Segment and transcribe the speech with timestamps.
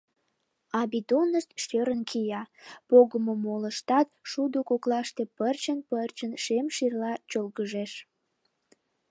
[0.77, 2.43] А бидонышт шӧрын кия,
[2.89, 7.93] погымо молыштат шудо коклаште пырчын-пырчын шем шерла чолгыжеш.